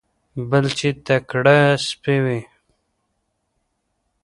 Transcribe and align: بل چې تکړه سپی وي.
بل 0.49 0.65
چې 0.77 0.89
تکړه 1.05 1.59
سپی 1.87 2.17
وي. 2.23 2.39